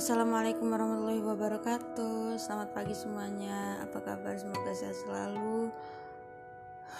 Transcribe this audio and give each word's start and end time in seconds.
Assalamualaikum 0.00 0.72
warahmatullahi 0.72 1.20
wabarakatuh. 1.20 2.40
Selamat 2.40 2.72
pagi 2.72 2.96
semuanya. 2.96 3.84
Apa 3.84 4.00
kabar? 4.00 4.32
Semoga 4.32 4.72
sehat 4.72 4.96
selalu. 4.96 5.68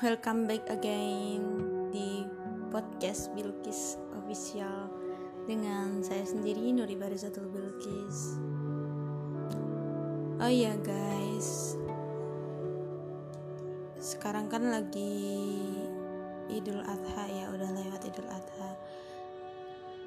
Welcome 0.05 0.45
back 0.45 0.69
again 0.69 1.41
Di 1.89 2.29
podcast 2.69 3.33
Bilkis 3.33 3.97
Official 4.21 4.93
Dengan 5.49 6.05
saya 6.05 6.29
sendiri 6.29 6.77
Nuri 6.77 6.93
Barisatul 6.93 7.49
Bilkis. 7.49 8.37
Oh 10.37 10.53
iya 10.53 10.77
guys. 10.77 11.81
Sekarang 13.97 14.53
kan 14.53 14.69
lagi 14.69 15.25
Idul 16.53 16.85
Adha 16.85 17.25
ya. 17.33 17.49
Udah 17.49 17.71
lewat 17.81 18.05
Idul 18.05 18.29
Adha 18.29 18.70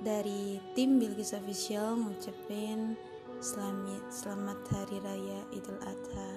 dari 0.04 0.60
tim 0.76 1.00
Bilkis 1.00 1.32
Official 1.32 1.96
ngucapin 1.96 3.00
selamat 3.40 4.04
selamat 4.12 4.60
hari 4.76 5.00
raya 5.00 5.40
Idul 5.56 5.80
Adha 5.80 6.32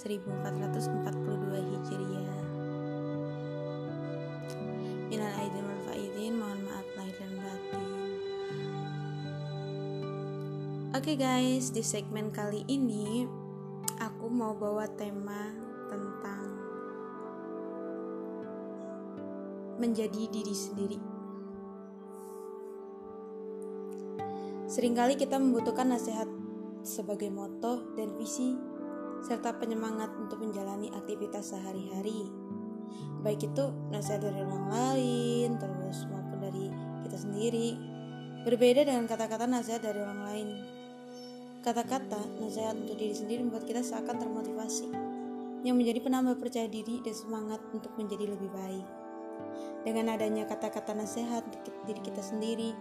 1442 0.00 1.04
Hijriah. 1.68 2.40
Minal 5.12 5.32
aidin 5.36 5.64
wal 5.68 5.80
faizin, 5.84 6.32
mohon 6.40 6.60
maaf 6.64 6.88
lahir 6.96 7.16
dan 7.20 7.32
batin. 7.44 7.88
Oke 10.96 11.12
okay 11.12 11.16
guys, 11.20 11.76
di 11.76 11.84
segmen 11.84 12.32
kali 12.32 12.64
ini 12.72 13.28
aku 14.00 14.32
mau 14.32 14.56
bawa 14.56 14.88
tema 14.96 15.52
tentang 15.92 16.56
menjadi 19.76 20.24
diri 20.32 20.56
sendiri. 20.56 21.13
Seringkali 24.74 25.14
kita 25.14 25.38
membutuhkan 25.38 25.86
nasihat 25.86 26.26
sebagai 26.82 27.30
moto 27.30 27.94
dan 27.94 28.18
visi 28.18 28.58
serta 29.22 29.54
penyemangat 29.54 30.10
untuk 30.18 30.42
menjalani 30.42 30.90
aktivitas 30.90 31.54
sehari-hari. 31.54 32.26
Baik 33.22 33.54
itu 33.54 33.70
nasihat 33.94 34.26
dari 34.26 34.42
orang 34.42 34.66
lain, 34.66 35.48
terus 35.62 36.10
maupun 36.10 36.42
dari 36.42 36.74
kita 37.06 37.22
sendiri. 37.22 37.78
Berbeda 38.42 38.82
dengan 38.82 39.06
kata-kata 39.06 39.46
nasihat 39.46 39.78
dari 39.78 40.02
orang 40.02 40.20
lain. 40.26 40.48
Kata-kata 41.62 42.42
nasihat 42.42 42.74
untuk 42.74 42.98
diri 42.98 43.14
sendiri 43.14 43.46
membuat 43.46 43.70
kita 43.70 43.78
seakan 43.78 44.18
termotivasi, 44.18 44.90
yang 45.62 45.78
menjadi 45.78 46.02
penambah 46.02 46.42
percaya 46.42 46.66
diri 46.66 46.98
dan 46.98 47.14
semangat 47.14 47.62
untuk 47.70 47.94
menjadi 47.94 48.26
lebih 48.26 48.50
baik. 48.50 48.86
Dengan 49.86 50.18
adanya 50.18 50.50
kata-kata 50.50 50.98
nasihat 50.98 51.46
untuk 51.46 51.78
diri 51.86 52.02
kita 52.02 52.26
sendiri, 52.26 52.74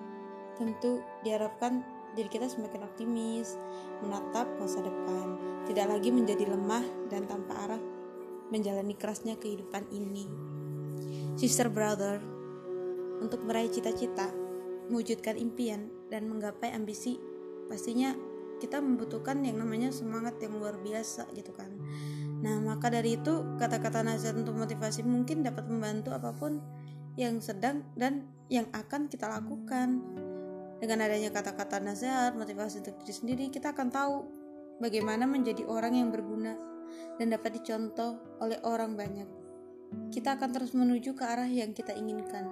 Tentu 0.59 1.01
diharapkan 1.25 1.81
diri 2.13 2.29
kita 2.29 2.45
semakin 2.45 2.85
optimis, 2.85 3.57
menatap 4.05 4.45
masa 4.61 4.85
depan, 4.85 5.37
tidak 5.65 5.89
lagi 5.97 6.13
menjadi 6.13 6.45
lemah 6.45 6.85
dan 7.09 7.25
tanpa 7.25 7.57
arah 7.65 7.81
menjalani 8.53 8.93
kerasnya 8.93 9.33
kehidupan 9.41 9.89
ini. 9.89 10.29
Sister 11.33 11.73
brother, 11.73 12.21
untuk 13.17 13.41
meraih 13.47 13.71
cita-cita, 13.73 14.29
mewujudkan 14.93 15.39
impian 15.39 15.89
dan 16.13 16.29
menggapai 16.29 16.69
ambisi, 16.69 17.17
pastinya 17.65 18.13
kita 18.61 18.79
membutuhkan 18.79 19.41
yang 19.41 19.57
namanya 19.59 19.89
semangat 19.89 20.37
yang 20.39 20.55
luar 20.55 20.77
biasa 20.79 21.27
gitu 21.33 21.51
kan. 21.51 21.73
Nah, 22.43 22.59
maka 22.59 22.91
dari 22.91 23.15
itu 23.17 23.43
kata-kata 23.59 24.03
nasihat 24.03 24.35
untuk 24.35 24.55
motivasi 24.55 25.03
mungkin 25.03 25.41
dapat 25.41 25.67
membantu 25.67 26.11
apa 26.11 26.35
pun 26.35 26.59
yang 27.15 27.39
sedang 27.39 27.87
dan 27.97 28.27
yang 28.51 28.67
akan 28.75 29.07
kita 29.07 29.27
lakukan. 29.27 30.03
Dengan 30.83 30.99
adanya 31.07 31.31
kata-kata 31.31 31.79
nasihat, 31.79 32.35
motivasi 32.35 32.83
untuk 32.83 32.99
diri 32.99 33.15
sendiri, 33.15 33.45
kita 33.47 33.71
akan 33.71 33.87
tahu 33.87 34.27
bagaimana 34.83 35.23
menjadi 35.23 35.63
orang 35.63 35.95
yang 35.95 36.11
berguna 36.11 36.59
dan 37.15 37.31
dapat 37.31 37.55
dicontoh 37.55 38.19
oleh 38.43 38.59
orang 38.67 38.99
banyak. 38.99 39.23
Kita 40.11 40.35
akan 40.35 40.51
terus 40.51 40.75
menuju 40.75 41.15
ke 41.15 41.23
arah 41.23 41.47
yang 41.47 41.71
kita 41.71 41.95
inginkan. 41.95 42.51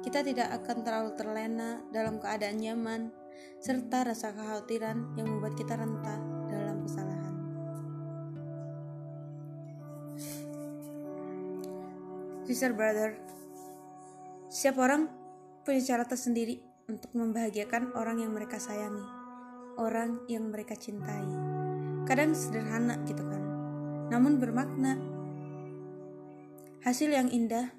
Kita 0.00 0.24
tidak 0.24 0.48
akan 0.64 0.80
terlalu 0.80 1.12
terlena 1.12 1.84
dalam 1.92 2.16
keadaan 2.16 2.56
nyaman, 2.56 3.12
serta 3.60 4.08
rasa 4.08 4.32
kekhawatiran 4.32 5.12
yang 5.20 5.28
membuat 5.28 5.52
kita 5.52 5.76
rentah 5.76 6.20
dalam 6.48 6.80
kesalahan. 6.88 7.34
Sister 12.48 12.72
brother, 12.72 13.20
setiap 14.48 14.80
orang 14.80 15.12
punya 15.68 15.84
cara 15.84 16.08
tersendiri 16.08 16.71
untuk 16.90 17.10
membahagiakan 17.14 17.94
orang 17.94 18.22
yang 18.22 18.34
mereka 18.34 18.58
sayangi, 18.58 19.04
orang 19.78 20.22
yang 20.26 20.50
mereka 20.50 20.74
cintai. 20.74 21.26
Kadang 22.08 22.34
sederhana 22.34 22.98
gitu 23.06 23.22
kan, 23.22 23.42
namun 24.10 24.42
bermakna. 24.42 24.98
Hasil 26.82 27.14
yang 27.14 27.30
indah 27.30 27.70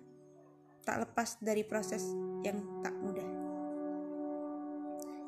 tak 0.87 1.03
lepas 1.03 1.39
dari 1.43 1.67
proses 1.67 2.07
yang 2.47 2.63
tak 2.79 2.95
mudah. 2.99 3.27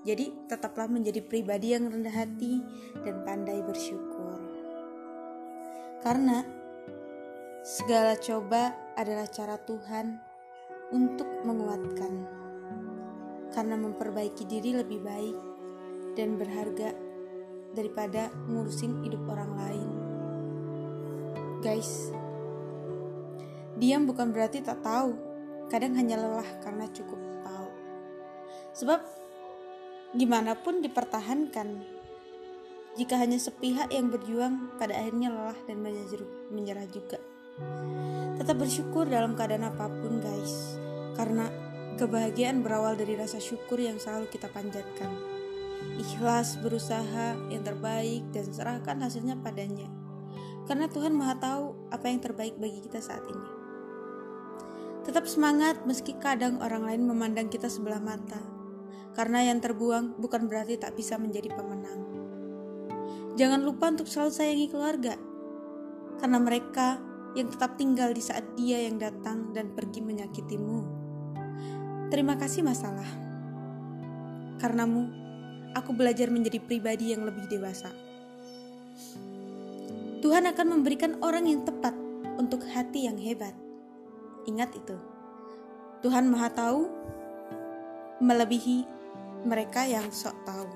Jadi, 0.06 0.46
tetaplah 0.46 0.86
menjadi 0.86 1.20
pribadi 1.26 1.74
yang 1.74 1.90
rendah 1.90 2.14
hati 2.14 2.62
dan 3.02 3.26
pandai 3.26 3.60
bersyukur. 3.66 4.38
Karena 6.06 6.46
segala 7.66 8.14
coba 8.14 8.78
adalah 8.94 9.26
cara 9.26 9.58
Tuhan 9.58 10.22
untuk 10.94 11.26
menguatkan 11.42 12.45
karena 13.54 13.76
memperbaiki 13.78 14.48
diri 14.48 14.74
lebih 14.74 15.00
baik 15.04 15.38
dan 16.16 16.40
berharga 16.40 16.96
daripada 17.76 18.32
ngurusin 18.48 19.04
hidup 19.04 19.22
orang 19.28 19.52
lain. 19.60 19.90
Guys, 21.60 22.10
diam 23.76 24.08
bukan 24.08 24.32
berarti 24.32 24.64
tak 24.64 24.80
tahu, 24.80 25.18
kadang 25.68 25.98
hanya 26.00 26.16
lelah 26.16 26.48
karena 26.64 26.88
cukup 26.94 27.20
tahu. 27.44 27.70
Sebab 28.80 29.00
gimana 30.16 30.56
pun 30.56 30.80
dipertahankan, 30.80 31.84
jika 32.96 33.20
hanya 33.20 33.36
sepihak 33.36 33.92
yang 33.92 34.08
berjuang 34.08 34.72
pada 34.80 34.96
akhirnya 34.96 35.28
lelah 35.34 35.60
dan 35.68 35.84
menyerah 36.54 36.88
juga. 36.88 37.20
Tetap 38.40 38.56
bersyukur 38.56 39.04
dalam 39.08 39.36
keadaan 39.36 39.68
apa 39.68 39.92
pun 39.92 40.24
guys, 40.24 40.80
karena 41.20 41.52
Kebahagiaan 41.96 42.60
berawal 42.60 43.00
dari 43.00 43.16
rasa 43.16 43.40
syukur 43.40 43.80
yang 43.80 43.96
selalu 43.96 44.28
kita 44.28 44.52
panjatkan. 44.52 45.08
Ikhlas 45.96 46.60
berusaha 46.60 47.40
yang 47.48 47.64
terbaik 47.64 48.28
dan 48.36 48.52
serahkan 48.52 49.00
hasilnya 49.00 49.40
padanya. 49.40 49.88
Karena 50.68 50.92
Tuhan 50.92 51.16
Maha 51.16 51.40
Tahu 51.40 51.96
apa 51.96 52.12
yang 52.12 52.20
terbaik 52.20 52.60
bagi 52.60 52.84
kita 52.84 53.00
saat 53.00 53.24
ini. 53.24 53.48
Tetap 55.08 55.24
semangat 55.24 55.88
meski 55.88 56.20
kadang 56.20 56.60
orang 56.60 56.84
lain 56.84 57.08
memandang 57.08 57.48
kita 57.48 57.72
sebelah 57.72 58.04
mata. 58.04 58.44
Karena 59.16 59.48
yang 59.48 59.64
terbuang 59.64 60.20
bukan 60.20 60.52
berarti 60.52 60.76
tak 60.76 61.00
bisa 61.00 61.16
menjadi 61.16 61.48
pemenang. 61.56 62.04
Jangan 63.40 63.64
lupa 63.64 63.96
untuk 63.96 64.12
selalu 64.12 64.36
sayangi 64.36 64.68
keluarga. 64.68 65.16
Karena 66.20 66.44
mereka 66.44 67.00
yang 67.40 67.48
tetap 67.48 67.80
tinggal 67.80 68.12
di 68.12 68.20
saat 68.20 68.44
dia 68.60 68.84
yang 68.84 69.00
datang 69.00 69.56
dan 69.56 69.72
pergi 69.72 70.04
menyakitimu. 70.04 70.95
Terima 72.14 72.38
kasih 72.38 72.62
masalah. 72.62 73.10
Karenamu, 74.62 75.10
aku 75.74 75.90
belajar 75.92 76.30
menjadi 76.30 76.62
pribadi 76.62 77.12
yang 77.12 77.26
lebih 77.26 77.50
dewasa. 77.50 77.90
Tuhan 80.22 80.46
akan 80.46 80.68
memberikan 80.70 81.18
orang 81.26 81.50
yang 81.50 81.66
tepat 81.66 81.98
untuk 82.38 82.62
hati 82.70 83.10
yang 83.10 83.18
hebat. 83.18 83.58
Ingat 84.46 84.78
itu. 84.78 84.98
Tuhan 86.06 86.30
Maha 86.30 86.50
Tahu 86.54 86.82
melebihi 88.22 88.86
mereka 89.46 89.90
yang 89.90 90.06
sok 90.14 90.38
tahu. 90.46 90.70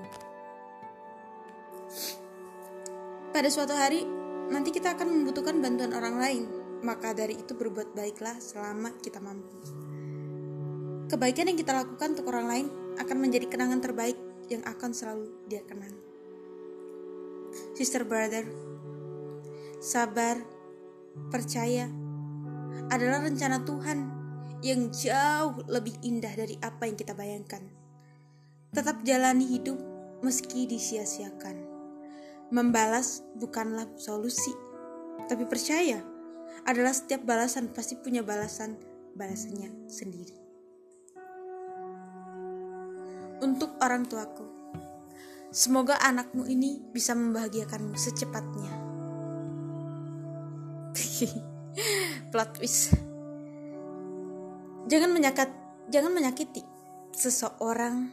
Pada 3.30 3.46
suatu 3.46 3.74
hari, 3.74 4.02
nanti 4.50 4.74
kita 4.74 4.98
akan 4.98 5.06
membutuhkan 5.06 5.62
bantuan 5.62 5.94
orang 5.94 6.16
lain. 6.18 6.42
Maka 6.82 7.14
dari 7.14 7.38
itu 7.38 7.54
berbuat 7.54 7.94
baiklah 7.94 8.38
selama 8.42 8.94
kita 8.98 9.22
mampu. 9.22 9.89
Kebaikan 11.10 11.50
yang 11.50 11.58
kita 11.58 11.74
lakukan 11.74 12.14
untuk 12.14 12.30
orang 12.30 12.46
lain 12.46 12.66
akan 13.02 13.16
menjadi 13.18 13.50
kenangan 13.50 13.82
terbaik 13.82 14.14
yang 14.46 14.62
akan 14.62 14.94
selalu 14.94 15.26
dia 15.50 15.58
kenang. 15.66 15.90
Sister 17.74 18.06
brother, 18.06 18.46
sabar, 19.82 20.38
percaya 21.34 21.90
adalah 22.94 23.26
rencana 23.26 23.58
Tuhan 23.66 23.98
yang 24.62 24.94
jauh 24.94 25.66
lebih 25.66 25.98
indah 26.06 26.30
dari 26.30 26.54
apa 26.62 26.86
yang 26.86 26.94
kita 26.94 27.18
bayangkan. 27.18 27.66
Tetap 28.70 29.02
jalani 29.02 29.50
hidup 29.50 29.82
meski 30.22 30.70
disia-siakan. 30.70 31.58
Membalas 32.54 33.26
bukanlah 33.34 33.90
solusi, 33.98 34.54
tapi 35.26 35.42
percaya 35.42 36.06
adalah 36.70 36.94
setiap 36.94 37.26
balasan 37.26 37.74
pasti 37.74 37.98
punya 37.98 38.22
balasan 38.22 38.78
balasannya 39.18 39.90
sendiri 39.90 40.39
untuk 43.40 43.76
orang 43.80 44.06
tuaku. 44.06 44.46
Semoga 45.50 45.98
anakmu 45.98 46.46
ini 46.46 46.78
bisa 46.94 47.12
membahagiakanmu 47.18 47.98
secepatnya. 47.98 48.70
Plot 52.30 52.50
twist. 52.54 52.94
Jangan 54.86 55.10
menyakat, 55.10 55.50
jangan 55.90 56.14
menyakiti 56.14 56.62
seseorang 57.10 58.10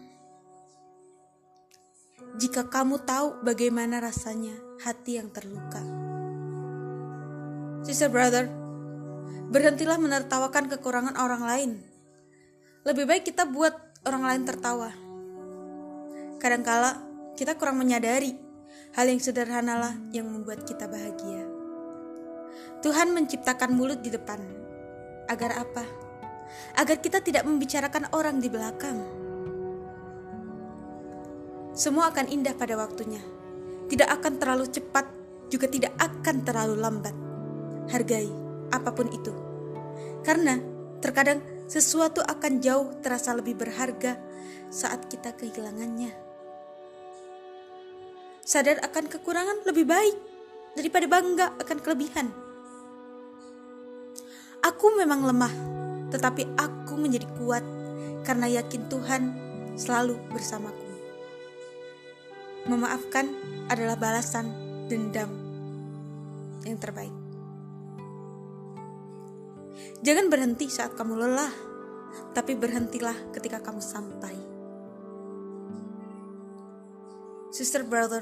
jika 2.38 2.70
kamu 2.70 3.02
tahu 3.02 3.42
bagaimana 3.42 3.98
rasanya 4.02 4.54
hati 4.82 5.18
yang 5.18 5.34
terluka. 5.34 5.82
Sister 7.82 8.12
brother, 8.12 8.50
berhentilah 9.50 9.98
menertawakan 9.98 10.70
kekurangan 10.70 11.16
orang 11.18 11.44
lain. 11.46 11.72
Lebih 12.84 13.10
baik 13.10 13.24
kita 13.32 13.48
buat 13.50 13.74
orang 14.06 14.24
lain 14.26 14.44
tertawa. 14.46 15.07
Kadangkala 16.38 17.02
kita 17.38 17.58
kurang 17.58 17.82
menyadari 17.82 18.38
hal 18.94 19.06
yang 19.10 19.22
sederhanalah 19.22 19.98
yang 20.14 20.30
membuat 20.30 20.66
kita 20.66 20.86
bahagia. 20.86 21.46
Tuhan 22.82 23.14
menciptakan 23.14 23.74
mulut 23.74 24.02
di 24.02 24.14
depan. 24.14 24.40
Agar 25.28 25.60
apa? 25.60 25.84
Agar 26.80 27.04
kita 27.04 27.20
tidak 27.20 27.44
membicarakan 27.44 28.08
orang 28.16 28.40
di 28.40 28.48
belakang 28.48 29.28
semua 31.78 32.10
akan 32.10 32.26
indah 32.26 32.58
pada 32.58 32.74
waktunya. 32.74 33.22
Tidak 33.86 34.10
akan 34.10 34.42
terlalu 34.42 34.66
cepat, 34.66 35.06
juga 35.46 35.70
tidak 35.70 35.94
akan 36.02 36.42
terlalu 36.42 36.74
lambat. 36.74 37.14
Hargai 37.94 38.26
apa 38.74 38.90
pun 38.98 39.06
itu. 39.14 39.30
Karena 40.26 40.58
terkadang 41.06 41.38
sesuatu 41.70 42.26
akan 42.26 42.66
jauh 42.66 42.98
terasa 43.06 43.38
lebih 43.38 43.62
berharga 43.62 44.18
saat 44.74 45.06
kita 45.06 45.38
kehilangannya. 45.38 46.27
Sadar 48.48 48.80
akan 48.80 49.12
kekurangan 49.12 49.68
lebih 49.68 49.84
baik 49.84 50.16
daripada 50.72 51.04
bangga 51.04 51.52
akan 51.60 51.78
kelebihan. 51.84 52.32
Aku 54.64 54.96
memang 54.96 55.28
lemah, 55.28 55.52
tetapi 56.16 56.56
aku 56.56 56.96
menjadi 56.96 57.28
kuat 57.36 57.68
karena 58.24 58.48
yakin 58.48 58.88
Tuhan 58.88 59.24
selalu 59.76 60.16
bersamaku. 60.32 60.88
Memaafkan 62.72 63.28
adalah 63.68 64.00
balasan 64.00 64.48
dendam 64.88 65.28
yang 66.64 66.80
terbaik. 66.80 67.12
Jangan 70.08 70.32
berhenti 70.32 70.72
saat 70.72 70.96
kamu 70.96 71.20
lelah, 71.20 71.52
tapi 72.32 72.56
berhentilah 72.56 73.28
ketika 73.36 73.60
kamu 73.60 73.84
sampai. 73.84 74.47
Sister 77.58 77.82
brother, 77.82 78.22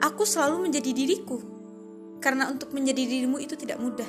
aku 0.00 0.24
selalu 0.24 0.72
menjadi 0.72 0.88
diriku 0.88 1.36
karena 2.16 2.48
untuk 2.48 2.72
menjadi 2.72 3.04
dirimu 3.04 3.36
itu 3.44 3.60
tidak 3.60 3.76
mudah. 3.76 4.08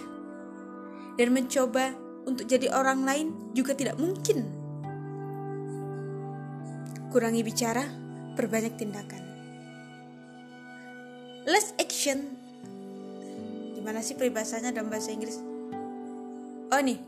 Dan 1.19 1.35
mencoba 1.35 1.91
untuk 2.23 2.47
jadi 2.47 2.71
orang 2.71 3.03
lain 3.03 3.51
juga 3.51 3.75
tidak 3.75 3.99
mungkin. 3.99 4.47
Kurangi 7.11 7.43
bicara, 7.43 7.83
berbanyak 8.39 8.79
tindakan. 8.79 9.23
Less 11.43 11.75
action. 11.75 12.39
Gimana 13.75 13.99
sih 13.99 14.15
peribahasanya 14.15 14.71
dalam 14.71 14.87
bahasa 14.87 15.11
Inggris? 15.11 15.35
Oh 16.71 16.79
nih. 16.79 17.03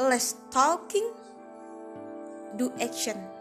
Less 0.00 0.40
talking, 0.48 1.12
do 2.56 2.72
action. 2.80 3.39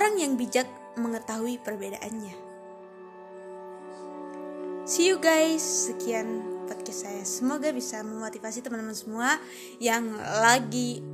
Orang 0.00 0.16
yang 0.16 0.40
bijak 0.40 0.64
mengetahui 0.96 1.60
perbedaannya. 1.60 2.32
See 4.88 5.12
you 5.12 5.20
guys. 5.20 5.60
Sekian 5.60 6.40
podcast 6.64 7.04
saya. 7.04 7.20
Semoga 7.28 7.68
bisa 7.68 8.00
memotivasi 8.00 8.64
teman-teman 8.64 8.96
semua 8.96 9.36
yang 9.76 10.08
lagi 10.40 11.04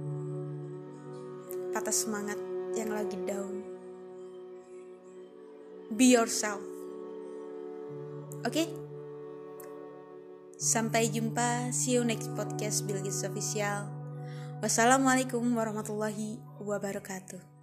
patah 1.75 1.91
semangat 1.91 2.38
yang 2.79 2.94
lagi 2.94 3.19
down. 3.27 3.67
Be 5.91 6.15
yourself. 6.15 6.62
Oke? 8.47 8.55
Okay? 8.55 8.69
Sampai 10.62 11.11
jumpa. 11.11 11.75
See 11.75 11.99
you 11.99 12.06
next 12.06 12.31
podcast 12.38 12.87
Bilgis 12.87 13.27
Official. 13.27 13.91
Wassalamualaikum 14.62 15.43
warahmatullahi 15.43 16.38
wabarakatuh. 16.62 17.56